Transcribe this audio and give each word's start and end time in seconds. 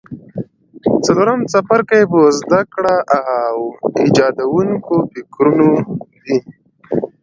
څلورم 1.05 1.39
څپرکی 1.51 2.03
په 2.11 2.21
زده 2.39 2.61
کړه 2.73 2.95
او 3.45 3.57
ایجادوونکو 4.01 4.95
فکرونو 5.11 5.69
دی. 6.23 6.37